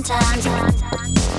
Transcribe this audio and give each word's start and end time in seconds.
Did 0.00 1.37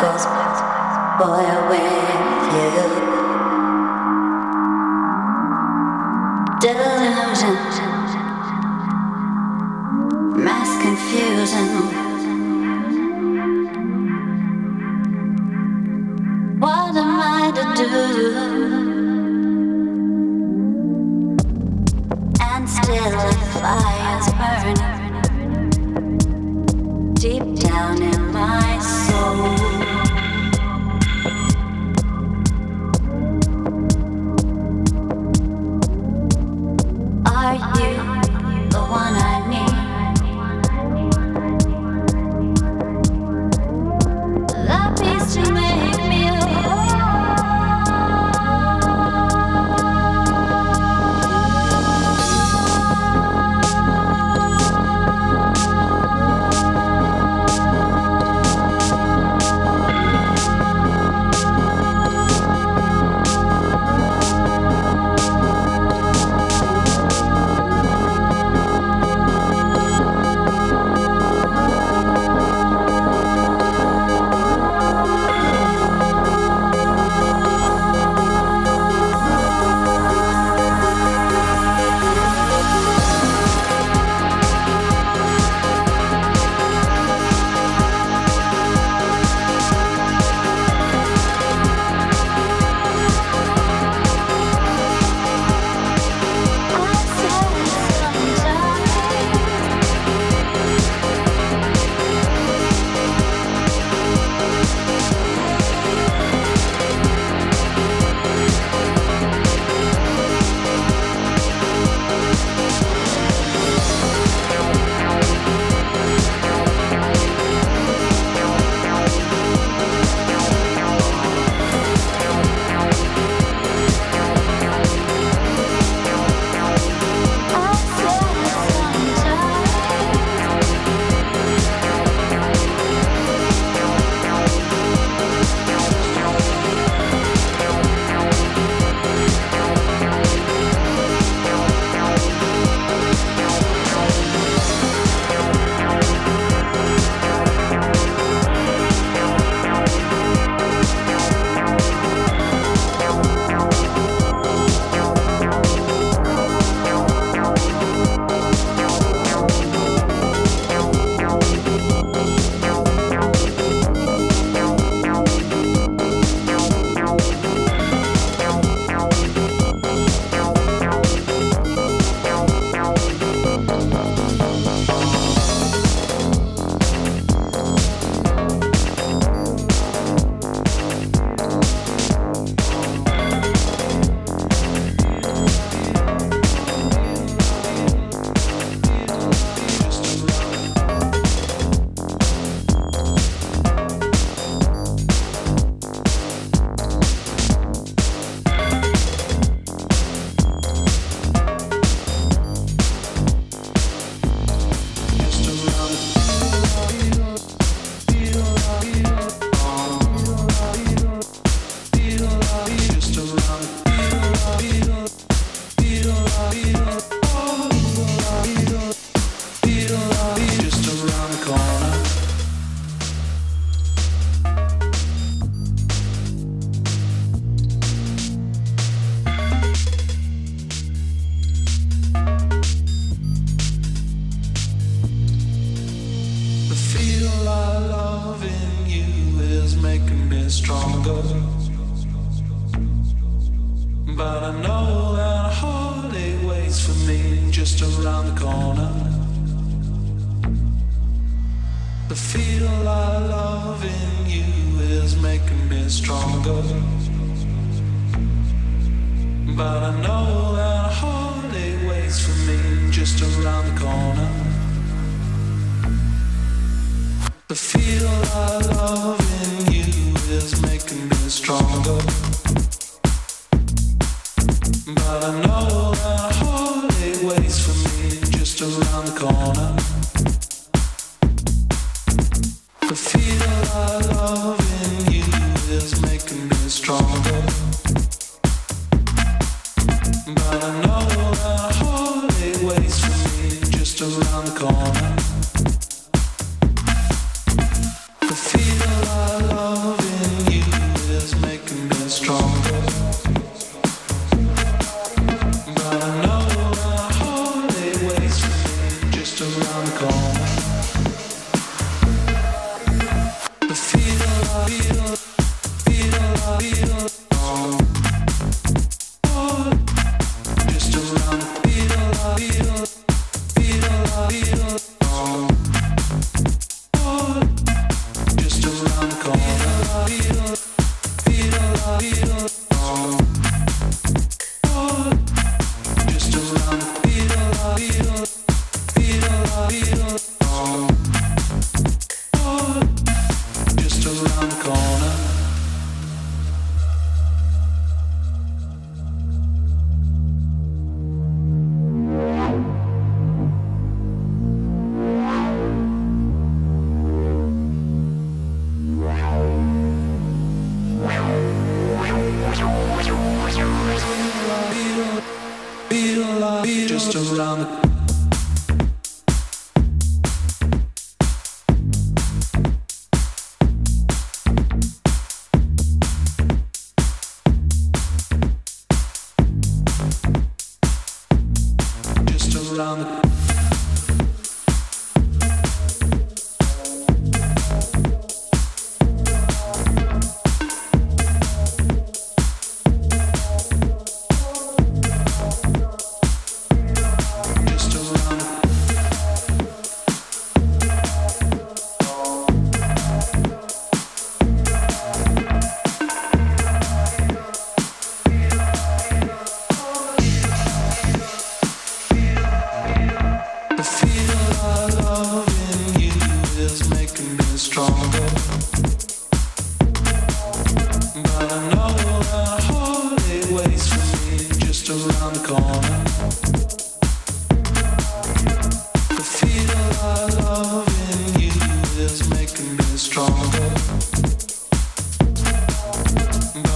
feel 0.00 0.18
with 1.70 2.54
love 2.54 2.95